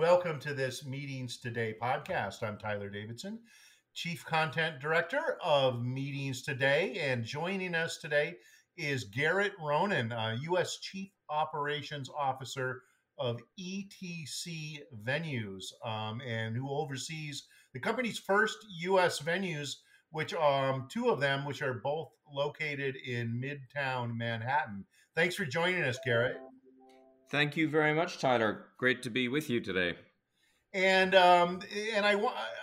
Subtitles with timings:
[0.00, 2.42] welcome to this Meetings Today podcast.
[2.42, 3.38] I'm Tyler Davidson,
[3.92, 8.36] Chief Content Director of Meetings Today, and joining us today
[8.78, 10.78] is Garrett Ronan, uh, U.S.
[10.78, 12.80] Chief Operations Officer
[13.18, 19.20] of ETC Venues, um, and who oversees the company's first U.S.
[19.20, 19.74] venues,
[20.12, 24.86] which um, two of them, which are both located in Midtown Manhattan.
[25.14, 26.38] Thanks for joining us, Garrett.
[27.30, 28.66] Thank you very much, Tyler.
[28.76, 29.94] Great to be with you today.
[30.72, 31.60] And um,
[31.94, 32.16] and I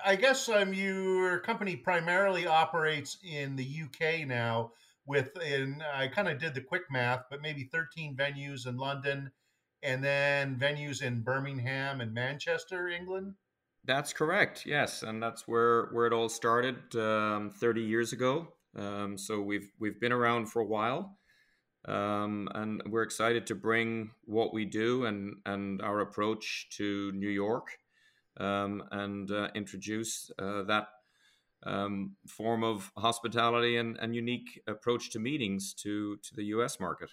[0.05, 4.71] I guess um, your company primarily operates in the UK now.
[5.05, 9.31] With and I kind of did the quick math, but maybe 13 venues in London,
[9.84, 13.35] and then venues in Birmingham and Manchester, England.
[13.85, 14.65] That's correct.
[14.65, 18.49] Yes, and that's where where it all started um, 30 years ago.
[18.76, 21.18] Um, so we've we've been around for a while.
[21.88, 27.30] Um, and we're excited to bring what we do and, and our approach to New
[27.30, 27.80] York
[28.38, 30.88] um, and uh, introduce uh, that
[31.63, 37.10] um, form of hospitality and, and unique approach to meetings to, to the US market.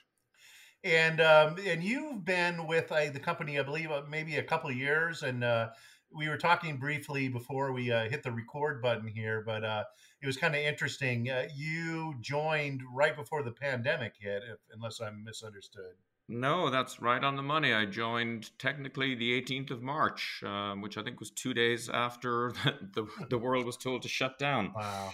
[0.83, 4.71] And um, and you've been with uh, the company, I believe, uh, maybe a couple
[4.71, 5.71] years, and uh,
[6.15, 9.85] we were talking briefly before we uh, hit the record button here, but uh,
[10.23, 11.29] it was kind of interesting.
[11.29, 15.95] Uh, you joined right before the pandemic hit, if, unless I'm misunderstood.
[16.29, 17.75] No, that's right on the money.
[17.75, 22.53] I joined technically the 18th of March, um, which I think was two days after
[22.65, 24.73] the, the, the, world was told to shut down.
[24.75, 25.13] Wow.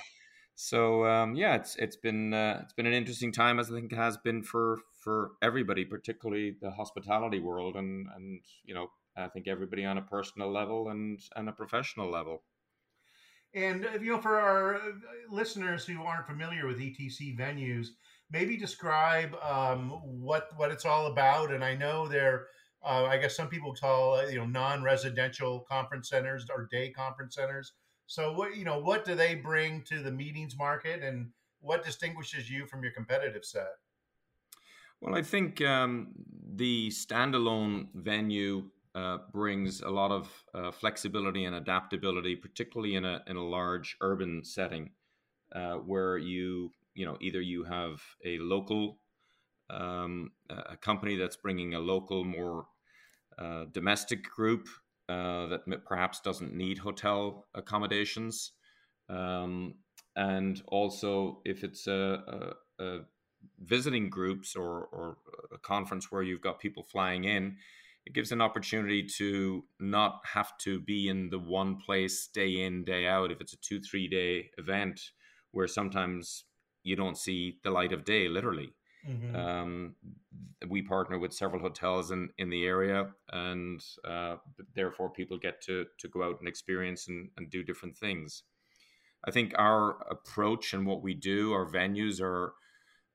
[0.54, 3.92] So um, yeah, it's it's been uh, it's been an interesting time, as I think
[3.92, 9.28] it has been for for everybody, particularly the hospitality world, and and you know I
[9.28, 12.42] think everybody on a personal level and and a professional level.
[13.54, 14.80] And uh, you know, for our uh,
[15.30, 17.88] listeners who aren't familiar with ETC venues,
[18.30, 21.52] maybe describe um, what what it's all about.
[21.52, 22.46] And I know they're,
[22.84, 27.34] uh, I guess some people call uh, you know non-residential conference centers or day conference
[27.34, 27.72] centers.
[28.06, 32.48] So what you know, what do they bring to the meetings market, and what distinguishes
[32.48, 33.72] you from your competitive set?
[35.00, 36.08] Well, I think um,
[36.54, 38.64] the standalone venue
[38.94, 43.96] uh, brings a lot of uh, flexibility and adaptability, particularly in a in a large
[44.00, 44.90] urban setting,
[45.54, 48.98] uh, where you you know either you have a local
[49.68, 52.66] um, a company that's bringing a local more
[53.38, 54.68] uh, domestic group
[55.08, 58.52] uh, that perhaps doesn't need hotel accommodations,
[59.08, 59.74] um,
[60.16, 63.00] and also if it's a, a, a
[63.60, 65.16] visiting groups or, or
[65.52, 67.56] a conference where you've got people flying in
[68.06, 72.84] it gives an opportunity to not have to be in the one place day in
[72.84, 75.00] day out if it's a two three day event
[75.52, 76.44] where sometimes
[76.82, 78.70] you don't see the light of day literally
[79.08, 79.36] mm-hmm.
[79.36, 79.94] um,
[80.68, 84.36] we partner with several hotels in, in the area and uh,
[84.74, 88.44] therefore people get to, to go out and experience and, and do different things
[89.26, 92.54] i think our approach and what we do our venues are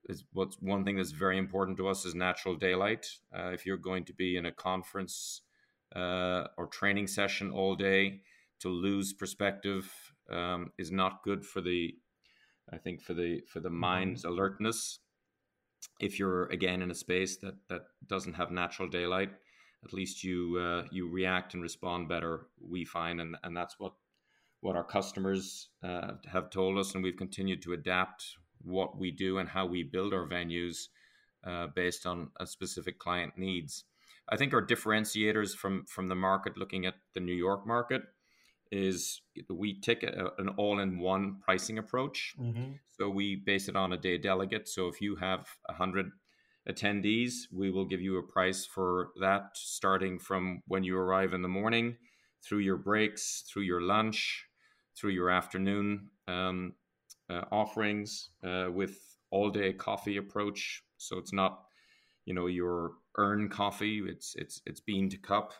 [0.07, 3.07] is what's one thing that's very important to us is natural daylight.
[3.35, 5.41] Uh, if you're going to be in a conference
[5.95, 8.21] uh, or training session all day,
[8.59, 9.91] to lose perspective
[10.31, 11.95] um, is not good for the,
[12.71, 13.79] I think for the for the mm-hmm.
[13.79, 14.33] mind's mm-hmm.
[14.33, 14.99] alertness.
[15.99, 19.31] If you're again in a space that that doesn't have natural daylight,
[19.83, 22.47] at least you uh, you react and respond better.
[22.59, 23.94] We find, and and that's what
[24.61, 29.37] what our customers uh, have told us, and we've continued to adapt what we do
[29.37, 30.87] and how we build our venues
[31.45, 33.85] uh, based on a specific client needs.
[34.27, 38.01] I think our differentiators from from the market, looking at the New York market,
[38.71, 42.33] is we take a, an all-in-one pricing approach.
[42.39, 42.71] Mm-hmm.
[42.97, 44.67] So we base it on a day delegate.
[44.67, 46.11] So if you have a hundred
[46.67, 51.43] attendees, we will give you a price for that, starting from when you arrive in
[51.43, 51.97] the morning,
[52.43, 54.45] through your breaks, through your lunch,
[54.97, 56.09] through your afternoon.
[56.27, 56.73] Um,
[57.52, 58.97] offerings uh, with
[59.31, 60.83] all day coffee approach.
[60.98, 61.63] So it's not,
[62.25, 64.01] you know, your urn coffee.
[64.07, 65.54] It's it's it's bean to cup,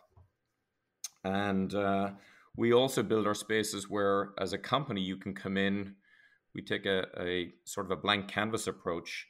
[1.24, 2.10] and uh,
[2.56, 5.94] we also build our spaces where, as a company, you can come in.
[6.54, 9.26] We take a, a sort of a blank canvas approach.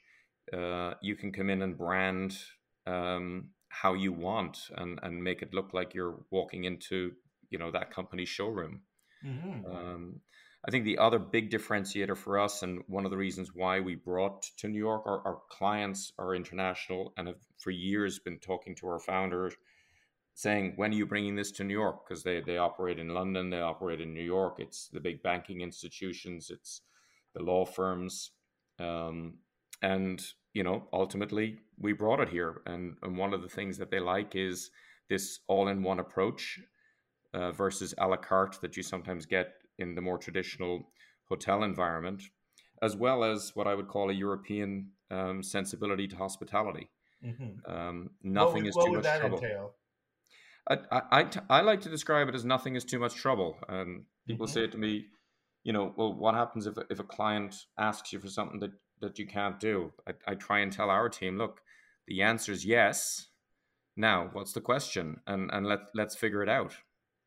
[0.53, 2.37] Uh, you can come in and brand
[2.85, 7.11] um, how you want and and make it look like you're walking into
[7.49, 8.81] you know that company's showroom.
[9.25, 9.65] Mm-hmm.
[9.65, 10.21] Um,
[10.65, 13.95] I think the other big differentiator for us, and one of the reasons why we
[13.95, 18.75] brought to New York, our, our clients are international and have for years been talking
[18.75, 19.53] to our founders
[20.33, 22.07] saying, when are you bringing this to New York?
[22.07, 24.59] Because they, they operate in London, they operate in New York.
[24.59, 26.81] It's the big banking institutions, it's
[27.33, 28.31] the law firms.
[28.79, 29.35] Um,
[29.81, 30.23] and,
[30.53, 32.61] you know, ultimately we brought it here.
[32.65, 34.69] And, and one of the things that they like is
[35.09, 36.59] this all in one approach
[37.33, 40.91] uh, versus a la carte that you sometimes get in the more traditional
[41.29, 42.23] hotel environment,
[42.81, 46.89] as well as what I would call a European um, sensibility to hospitality.
[47.25, 47.71] Mm-hmm.
[47.71, 49.37] Um, nothing is too much trouble.
[49.37, 49.73] Entail?
[50.69, 53.57] I, I, I like to describe it as nothing is too much trouble.
[53.67, 54.53] And people mm-hmm.
[54.53, 55.05] say to me,
[55.63, 58.71] you know, well, what happens if, if a client asks you for something that,
[59.01, 59.93] that you can't do?
[60.07, 61.61] I, I try and tell our team, look,
[62.07, 63.27] the answer is yes.
[63.95, 65.21] Now, what's the question?
[65.25, 66.75] And, and let, let's figure it out.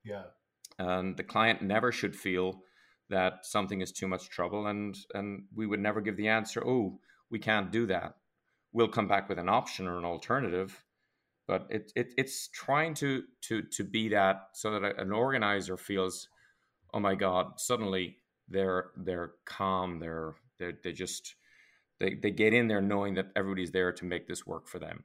[0.04, 0.22] Yeah.
[0.80, 2.62] And the client never should feel
[3.10, 4.66] that something is too much trouble.
[4.66, 6.98] And, and we would never give the answer, oh,
[7.30, 8.14] we can't do that.
[8.72, 10.82] We'll come back with an option or an alternative
[11.50, 16.28] but it, it it's trying to to to be that so that an organizer feels
[16.94, 18.18] oh my god suddenly
[18.48, 21.34] they're they're calm they're they they just
[21.98, 25.02] they, they get in there knowing that everybody's there to make this work for them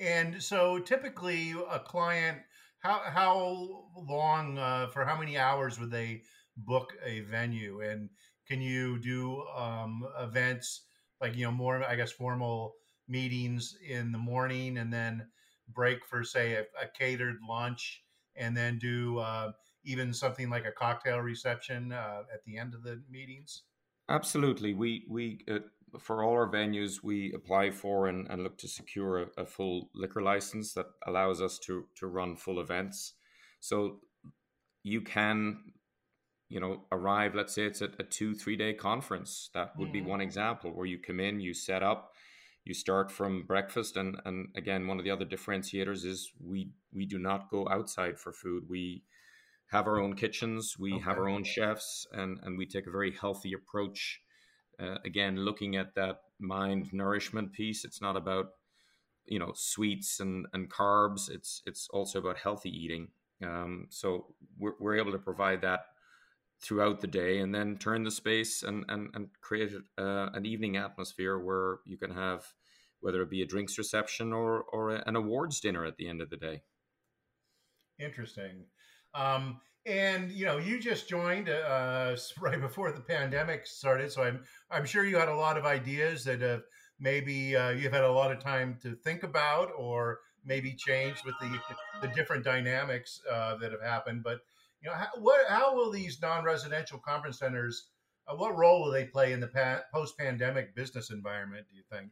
[0.00, 2.38] and so typically a client
[2.82, 6.22] how how long uh, for how many hours would they
[6.56, 7.80] book a venue?
[7.80, 8.10] And
[8.46, 10.82] can you do um, events
[11.20, 12.74] like you know more i guess formal
[13.08, 15.26] meetings in the morning and then
[15.68, 18.02] break for say a, a catered lunch
[18.36, 19.52] and then do uh,
[19.84, 23.62] even something like a cocktail reception uh, at the end of the meetings?
[24.08, 24.74] Absolutely.
[24.74, 25.60] We we uh,
[25.98, 29.90] for all our venues we apply for and, and look to secure a, a, full
[29.94, 33.14] liquor license that allows us to to run full events
[33.60, 34.00] so
[34.82, 35.58] you can
[36.48, 40.04] you know arrive let's say it's a, a two three day conference that would mm-hmm.
[40.04, 42.12] be one example where you come in you set up
[42.64, 47.06] you start from breakfast and and again one of the other differentiators is we we
[47.06, 49.02] do not go outside for food we
[49.70, 51.02] have our own kitchens we okay.
[51.02, 54.20] have our own chefs and and we take a very healthy approach
[54.80, 58.50] uh, again looking at that mind nourishment piece it's not about
[59.26, 63.08] you know sweets and and carbs it's it's also about healthy eating
[63.42, 64.26] um, so
[64.58, 65.86] we're, we're able to provide that
[66.60, 70.76] throughout the day and then turn the space and, and, and create uh, an evening
[70.76, 72.44] atmosphere where you can have
[73.00, 76.30] whether it be a drinks reception or, or an awards dinner at the end of
[76.30, 76.62] the day.
[77.98, 78.66] Interesting.
[79.12, 84.44] Um, and you know, you just joined uh, right before the pandemic started, so I'm
[84.70, 86.62] I'm sure you had a lot of ideas that have
[87.00, 91.34] maybe uh, you've had a lot of time to think about, or maybe changed with
[91.40, 91.58] the
[92.00, 94.22] the different dynamics uh, that have happened.
[94.22, 94.40] But
[94.82, 97.88] you know, how, what, how will these non-residential conference centers,
[98.26, 101.66] uh, what role will they play in the pa- post-pandemic business environment?
[101.70, 102.10] Do you think?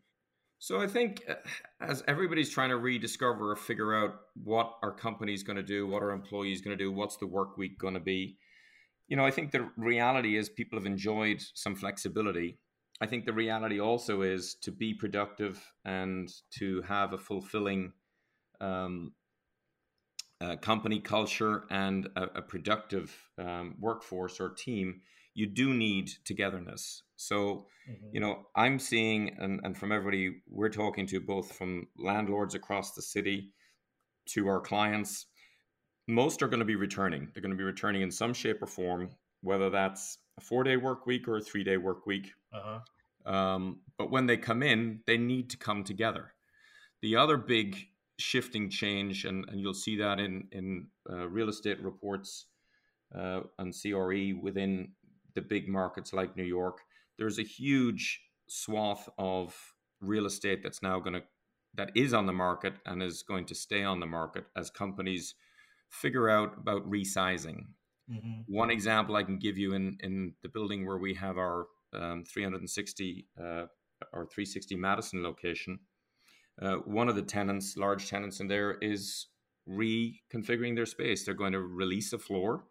[0.61, 1.37] So I think uh,
[1.81, 5.87] as everybody's trying to rediscover or figure out what our company is going to do,
[5.87, 8.37] what our employees going to do, what's the work week going to be,
[9.09, 12.59] you know, I think the reality is people have enjoyed some flexibility.
[13.01, 17.95] I think the reality also is to be productive and to have a fulfilling
[18.61, 19.13] um,
[20.43, 25.01] uh, company culture and a, a productive um, workforce or team,
[25.41, 27.03] you do need togetherness.
[27.17, 28.09] So, mm-hmm.
[28.13, 32.93] you know, I'm seeing, and, and from everybody we're talking to, both from landlords across
[32.93, 33.55] the city
[34.27, 35.27] to our clients,
[36.07, 37.29] most are going to be returning.
[37.33, 39.09] They're going to be returning in some shape or form,
[39.41, 42.33] whether that's a four day work week or a three day work week.
[42.53, 42.81] Uh-huh.
[43.33, 46.35] Um, but when they come in, they need to come together.
[47.01, 47.79] The other big
[48.19, 52.47] shifting change, and, and you'll see that in in uh, real estate reports
[53.17, 54.93] uh, and CRE within
[55.35, 56.79] the big markets like New York.
[57.19, 59.55] There's a huge swath of
[60.01, 61.23] real estate that's now going to
[61.75, 65.37] that is on the market and is going to stay on the market as companies
[65.89, 67.67] figure out about resizing.
[68.11, 68.41] Mm-hmm.
[68.49, 72.25] One example I can give you in in the building where we have our um,
[72.25, 73.67] 360 uh,
[74.13, 75.79] or 360 Madison location
[76.61, 79.29] uh, one of the tenants, large tenants in there, is
[79.69, 81.25] reconfiguring their space.
[81.25, 82.65] They're going to release a floor,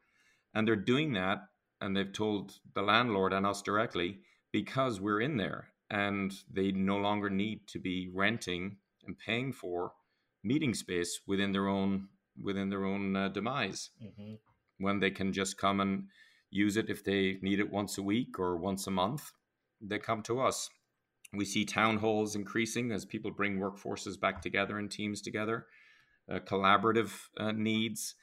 [0.53, 1.39] and they're doing that,
[1.81, 4.19] and they've told the landlord and us directly
[4.51, 9.93] because we're in there, and they no longer need to be renting and paying for
[10.43, 12.07] meeting space within their own
[12.41, 13.89] within their own uh, demise.
[14.01, 14.35] Mm-hmm.
[14.77, 16.05] When they can just come and
[16.49, 19.31] use it if they need it once a week or once a month,
[19.81, 20.69] they come to us.
[21.33, 25.67] We see town halls increasing as people bring workforces back together and teams together.
[26.31, 28.15] Uh, collaborative uh, needs.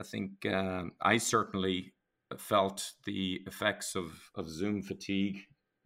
[0.00, 1.92] I think uh, I certainly
[2.40, 5.40] felt the effects of, of Zoom fatigue.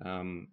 [0.05, 0.49] Um,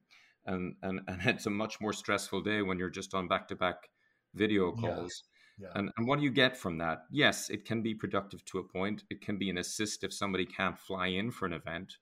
[0.45, 3.55] and, and, and it's a much more stressful day when you're just on back to
[3.55, 3.89] back
[4.33, 5.23] video calls.
[5.25, 5.29] Yeah.
[5.59, 5.69] Yeah.
[5.75, 7.03] And, and what do you get from that?
[7.12, 9.03] Yes, it can be productive to a point.
[9.09, 11.97] It can be an assist if somebody can't fly in for an event.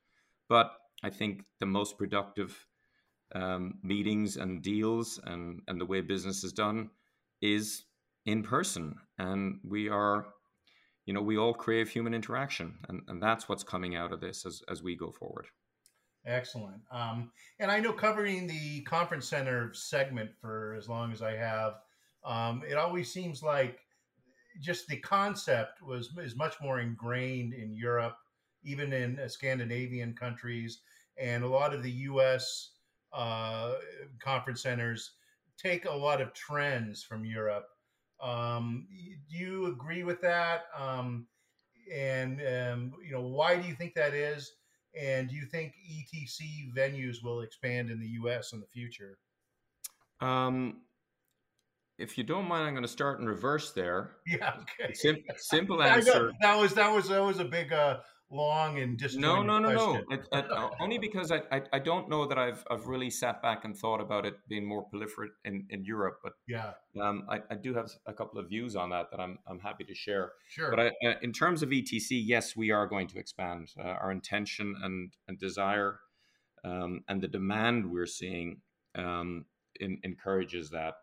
[0.47, 0.71] But
[1.03, 2.65] I think the most productive
[3.35, 6.89] um, meetings and deals and, and the way business is done
[7.41, 7.83] is
[8.25, 8.95] in person.
[9.17, 10.27] And we are,
[11.05, 14.45] you know, we all crave human interaction, and, and that's what's coming out of this
[14.45, 15.47] as, as we go forward.
[16.25, 16.81] Excellent.
[16.91, 21.73] Um, and I know covering the conference center segment for as long as I have,
[22.23, 23.79] um, it always seems like
[24.59, 28.17] just the concept was is much more ingrained in Europe,
[28.63, 30.81] even in uh, Scandinavian countries,
[31.17, 32.71] and a lot of the U.S.
[33.11, 33.73] Uh,
[34.19, 35.13] conference centers
[35.57, 37.65] take a lot of trends from Europe.
[38.21, 38.87] Um,
[39.29, 40.65] do you agree with that?
[40.77, 41.27] Um,
[41.91, 44.53] and um, you know, why do you think that is?
[44.99, 48.51] And do you think ETC venues will expand in the U.S.
[48.51, 49.17] in the future?
[50.19, 50.81] Um,
[51.97, 54.11] if you don't mind, I'm going to start in reverse there.
[54.27, 54.53] Yeah.
[54.79, 54.93] Okay.
[54.93, 56.31] Sim- simple answer.
[56.41, 57.99] That was that was that was a big uh,
[58.31, 60.05] long and disjointed no no no question.
[60.31, 63.41] no I, I, only because I, I, I don't know that I've I've really sat
[63.41, 66.71] back and thought about it being more proliferate in, in Europe but yeah.
[67.01, 69.83] um I, I do have a couple of views on that that I'm I'm happy
[69.83, 70.31] to share.
[70.49, 70.69] Sure.
[70.69, 74.11] But I, uh, in terms of ETC yes we are going to expand uh, our
[74.11, 75.99] intention and and desire
[76.63, 78.61] um, and the demand we're seeing
[78.95, 79.45] um,
[79.79, 80.93] in, encourages that.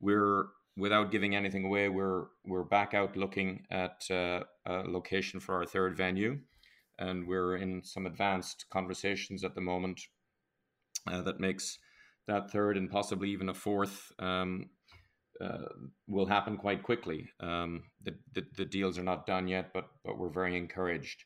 [0.00, 0.46] We're
[0.76, 5.66] without giving anything away we're we're back out looking at uh, a location for our
[5.66, 6.38] third venue
[7.00, 10.00] and we're in some advanced conversations at the moment
[11.10, 11.78] uh, that makes
[12.28, 14.66] that third and possibly even a fourth um,
[15.40, 15.68] uh,
[16.06, 17.30] will happen quite quickly.
[17.40, 21.24] Um, the, the, the deals are not done yet, but but we're very encouraged.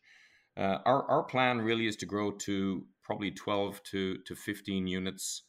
[0.56, 5.42] Uh, our our plan really is to grow to probably twelve to to fifteen units.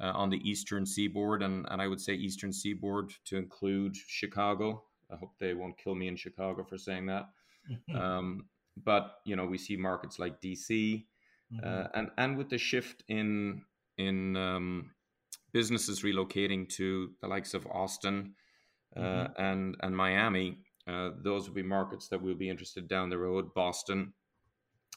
[0.00, 4.82] Uh, on the eastern seaboard, and, and I would say eastern seaboard to include Chicago.
[5.12, 7.28] I hope they won't kill me in Chicago for saying that.
[7.94, 11.04] um, but you know we see markets like DC,
[11.52, 11.58] mm-hmm.
[11.64, 13.62] uh, and and with the shift in
[13.98, 14.90] in um,
[15.52, 18.34] businesses relocating to the likes of Austin
[18.96, 19.42] uh, mm-hmm.
[19.42, 23.54] and and Miami, uh, those will be markets that we'll be interested down the road.
[23.54, 24.12] Boston,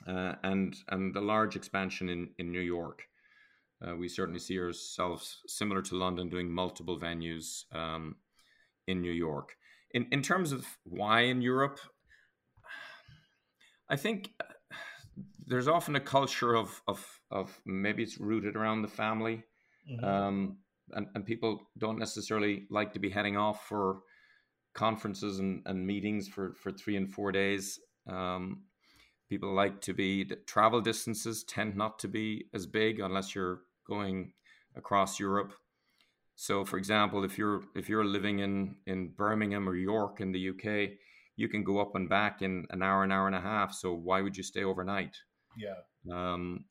[0.07, 3.03] uh, and and the large expansion in in New York.
[3.85, 8.15] Uh, we certainly see ourselves similar to London, doing multiple venues um,
[8.87, 9.55] in New York.
[9.91, 11.79] In in terms of why in Europe,
[13.89, 14.75] I think uh,
[15.45, 19.43] there's often a culture of of of maybe it's rooted around the family,
[19.89, 20.03] mm-hmm.
[20.03, 20.57] um,
[20.91, 23.99] and and people don't necessarily like to be heading off for
[24.73, 27.79] conferences and, and meetings for for three and four days.
[28.07, 28.63] Um,
[29.29, 33.61] people like to be the travel distances tend not to be as big unless you're
[33.87, 34.33] going
[34.75, 35.53] across Europe.
[36.35, 40.49] So, for example, if you're if you're living in in Birmingham or York in the
[40.49, 40.97] UK,
[41.35, 43.73] you can go up and back in an hour, an hour and a half.
[43.73, 45.17] So why would you stay overnight?
[45.57, 45.75] Yeah.
[46.11, 46.65] Um,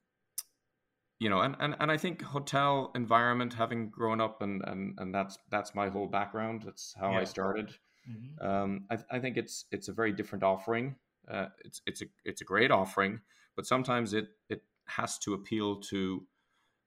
[1.19, 5.15] you know, and, and, and I think hotel environment, having grown up and, and, and
[5.15, 6.63] that's, that's my whole background.
[6.65, 7.21] That's how yeah.
[7.21, 7.75] I started.
[8.11, 8.47] Mm-hmm.
[8.47, 10.97] Um, I, I think it's, it's a very different offering.
[11.31, 13.21] Uh, it's, it's a, it's a great offering,
[13.57, 16.27] but sometimes it, it has to appeal to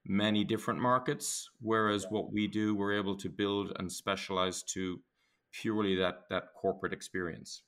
[0.04, 1.50] many different markets.
[1.60, 2.10] Whereas yeah.
[2.10, 5.00] what we do, we're able to build and specialize to
[5.52, 7.62] purely that, that corporate experience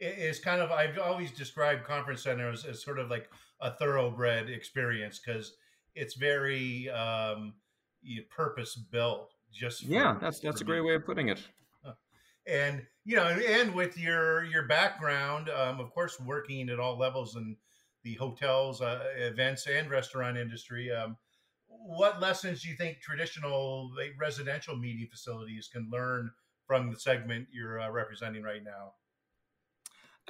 [0.00, 5.20] is kind of I've always described conference centers as sort of like a thoroughbred experience
[5.24, 5.54] because
[5.94, 7.54] it's very um,
[8.30, 9.32] purpose built.
[9.52, 11.40] Just for, yeah, that's that's a great way of putting it.
[12.46, 17.36] And you know, and with your your background, um, of course, working at all levels
[17.36, 17.56] in
[18.04, 21.16] the hotels, uh, events, and restaurant industry, um,
[21.66, 26.30] what lessons do you think traditional residential meeting facilities can learn
[26.66, 28.92] from the segment you're uh, representing right now?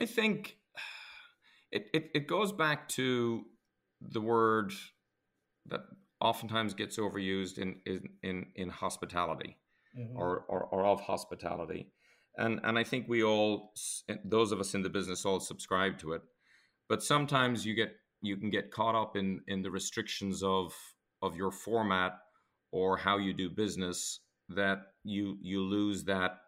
[0.01, 0.57] I think
[1.71, 3.45] it, it, it goes back to
[4.01, 4.73] the word
[5.67, 5.81] that
[6.21, 9.57] oftentimes gets overused in in in, in hospitality
[9.99, 10.17] mm-hmm.
[10.17, 11.93] or, or, or of hospitality
[12.37, 13.73] and and I think we all
[14.25, 16.23] those of us in the business all subscribe to it
[16.89, 20.75] but sometimes you get you can get caught up in in the restrictions of
[21.23, 22.13] of your format
[22.73, 26.39] or how you do business that you you lose that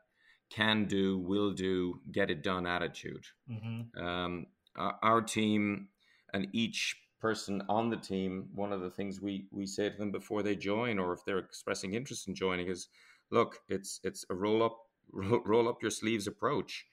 [0.50, 3.25] can do, will do, get it done attitude.
[3.50, 4.04] Mm-hmm.
[4.04, 5.88] Um, our team
[6.33, 10.11] and each person on the team, one of the things we we say to them
[10.11, 12.88] before they join, or if they're expressing interest in joining, is,
[13.30, 14.76] look, it's it's a roll up
[15.12, 16.87] roll, roll up your sleeves approach.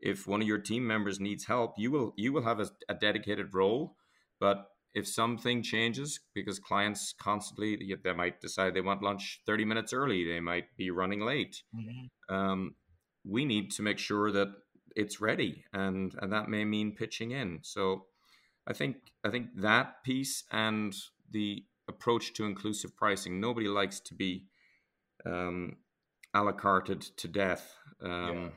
[0.00, 2.94] If one of your team members needs help, you will you will have a, a
[2.94, 3.96] dedicated role,
[4.38, 9.92] but if something changes because clients constantly they might decide they want lunch 30 minutes
[9.92, 12.34] early they might be running late mm-hmm.
[12.34, 12.74] um,
[13.24, 14.48] we need to make sure that
[14.96, 17.60] it's ready and and that may mean pitching in.
[17.62, 18.06] So
[18.66, 20.94] i think i think that piece and
[21.30, 24.44] the approach to inclusive pricing nobody likes to be
[25.26, 25.76] um
[26.34, 28.52] a la carted to death um,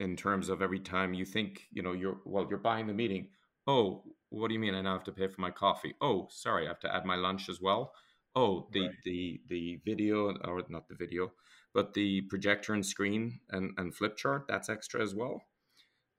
[0.00, 3.28] in terms of every time you think you know you're well you're buying the meeting
[3.66, 5.94] oh what do you mean i now have to pay for my coffee?
[6.00, 7.92] Oh sorry i have to add my lunch as well
[8.36, 8.90] oh the right.
[9.04, 11.32] the the video or not the video
[11.72, 15.42] but the projector and screen and, and flip chart that's extra as well.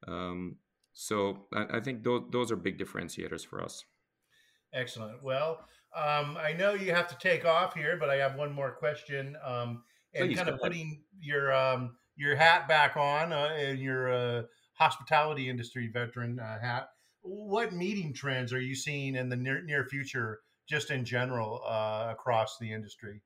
[0.05, 0.57] Um,
[0.91, 3.85] so I, I think those, those are big differentiators for us.
[4.73, 5.23] Excellent.
[5.23, 5.61] Well
[5.95, 9.37] um, i know you have to take off here but i have one more question
[9.45, 14.13] um, and Please, kind of putting your um, your hat back on uh, and your
[14.13, 14.43] uh,
[14.73, 16.89] hospitality industry veteran uh, hat.
[17.21, 22.07] What meeting trends are you seeing in the near, near future just in general uh,
[22.09, 23.21] across the industry?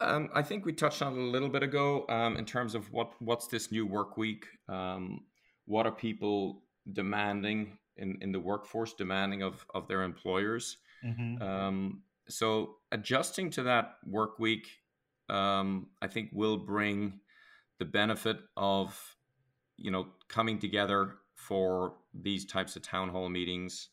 [0.00, 2.92] Um, I think we touched on it a little bit ago um, in terms of
[2.92, 4.46] what what's this new work week?
[4.68, 5.24] Um,
[5.66, 10.78] what are people demanding in, in the workforce, demanding of of their employers?
[11.04, 11.42] Mm-hmm.
[11.42, 14.68] Um, so adjusting to that work week,
[15.28, 17.20] um, I think will bring
[17.78, 19.16] the benefit of
[19.76, 23.88] you know coming together for these types of town hall meetings.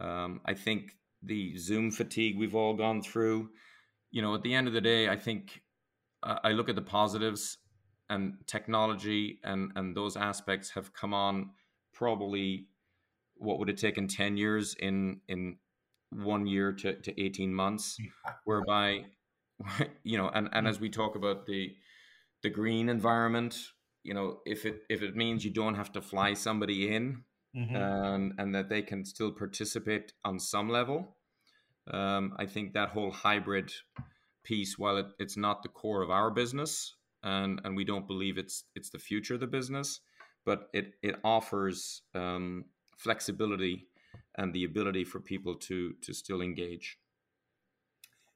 [0.00, 3.50] Um, I think the Zoom fatigue we've all gone through.
[4.10, 5.62] You know, at the end of the day, I think
[6.22, 7.58] uh, I look at the positives
[8.10, 11.50] and technology and and those aspects have come on
[11.92, 12.66] probably
[13.36, 15.56] what would have taken 10 years in in
[16.10, 17.98] one year to, to 18 months
[18.44, 19.04] whereby
[20.02, 21.74] you know and, and as we talk about the
[22.42, 23.56] the green environment
[24.02, 27.24] you know if it if it means you don't have to fly somebody in
[27.56, 27.76] mm-hmm.
[27.76, 31.16] and and that they can still participate on some level.
[31.90, 33.72] Um, I think that whole hybrid
[34.42, 38.38] piece, while it, it's not the core of our business, and and we don't believe
[38.38, 40.00] it's it's the future of the business,
[40.44, 42.64] but it it offers um,
[42.96, 43.86] flexibility
[44.36, 46.98] and the ability for people to to still engage.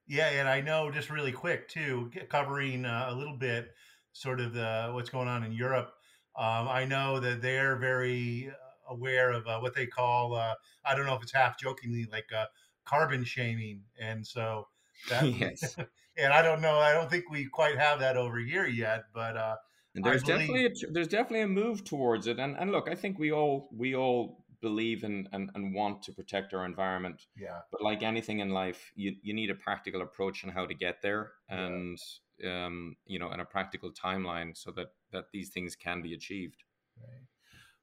[0.07, 3.75] Yeah, and I know just really quick too, covering uh, a little bit,
[4.13, 5.93] sort of the what's going on in Europe.
[6.37, 8.51] Um, I know that they're very
[8.89, 12.27] aware of uh, what they call uh, I don't know if it's half jokingly like
[12.37, 12.47] uh,
[12.85, 14.67] carbon shaming, and so
[15.09, 15.77] that yes.
[16.17, 16.79] and I don't know.
[16.79, 19.57] I don't think we quite have that over here yet, but uh,
[19.95, 20.41] and there's believe...
[20.41, 22.39] definitely a, there's definitely a move towards it.
[22.39, 26.13] And and look, I think we all we all believe in and, and want to
[26.13, 27.27] protect our environment.
[27.37, 27.61] Yeah.
[27.71, 31.01] But like anything in life, you, you need a practical approach on how to get
[31.01, 31.97] there and
[32.39, 32.67] yeah.
[32.67, 36.65] um, you know, and a practical timeline so that that these things can be achieved.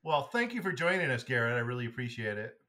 [0.05, 1.55] Well, thank you for joining us, Garrett.
[1.55, 2.59] I really appreciate it.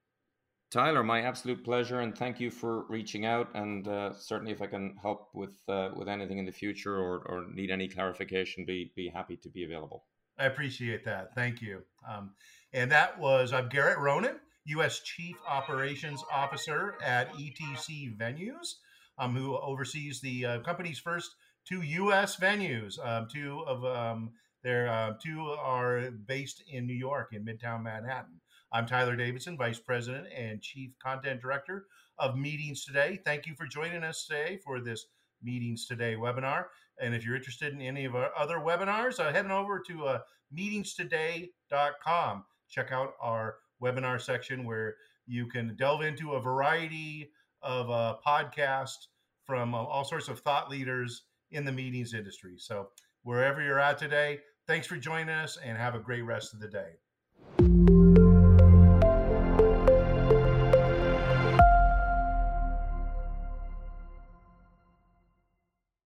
[0.70, 3.54] Tyler, my absolute pleasure, and thank you for reaching out.
[3.54, 7.18] And uh, certainly, if I can help with uh, with anything in the future or,
[7.26, 10.04] or need any clarification, be be happy to be available.
[10.38, 11.34] I appreciate that.
[11.34, 11.82] Thank you.
[12.08, 12.30] Um,
[12.72, 15.00] and that was I'm Garrett Ronan, U.S.
[15.00, 18.76] Chief Operations Officer at ETC Venues,
[19.18, 21.34] um, who oversees the uh, company's first
[21.66, 22.36] two U.S.
[22.36, 24.30] venues, um, two of um,
[24.66, 28.40] there, uh, two are based in New York, in Midtown Manhattan.
[28.72, 31.86] I'm Tyler Davidson, Vice President and Chief Content Director
[32.18, 33.20] of Meetings Today.
[33.24, 35.06] Thank you for joining us today for this
[35.40, 36.64] Meetings Today webinar.
[37.00, 40.04] And if you're interested in any of our other webinars, uh, head on over to
[40.04, 40.18] uh,
[40.52, 42.44] meetingstoday.com.
[42.68, 44.96] Check out our webinar section where
[45.28, 47.30] you can delve into a variety
[47.62, 49.06] of uh, podcasts
[49.44, 52.56] from uh, all sorts of thought leaders in the meetings industry.
[52.58, 52.88] So,
[53.22, 56.66] wherever you're at today, Thanks for joining us and have a great rest of the
[56.66, 56.94] day.